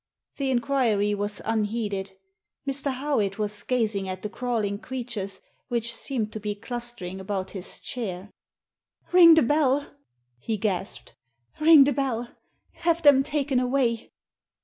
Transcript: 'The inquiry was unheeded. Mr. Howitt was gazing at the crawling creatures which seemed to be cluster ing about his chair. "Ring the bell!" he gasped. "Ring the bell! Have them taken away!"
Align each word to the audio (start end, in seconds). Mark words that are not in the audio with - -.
'The 0.37 0.49
inquiry 0.49 1.13
was 1.13 1.43
unheeded. 1.45 2.13
Mr. 2.67 2.91
Howitt 2.91 3.37
was 3.37 3.63
gazing 3.63 4.09
at 4.09 4.23
the 4.23 4.29
crawling 4.31 4.79
creatures 4.79 5.41
which 5.67 5.93
seemed 5.93 6.33
to 6.33 6.39
be 6.39 6.55
cluster 6.55 7.05
ing 7.05 7.19
about 7.19 7.51
his 7.51 7.77
chair. 7.79 8.31
"Ring 9.11 9.35
the 9.35 9.43
bell!" 9.43 9.93
he 10.39 10.57
gasped. 10.57 11.13
"Ring 11.59 11.83
the 11.83 11.93
bell! 11.93 12.29
Have 12.71 13.03
them 13.03 13.21
taken 13.21 13.59
away!" 13.59 14.09